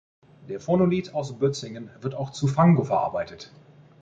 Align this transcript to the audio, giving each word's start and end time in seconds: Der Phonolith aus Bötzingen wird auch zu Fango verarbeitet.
Der 0.49 0.59
Phonolith 0.59 1.13
aus 1.13 1.37
Bötzingen 1.37 1.91
wird 1.99 2.15
auch 2.15 2.31
zu 2.31 2.47
Fango 2.47 2.83
verarbeitet. 2.85 3.51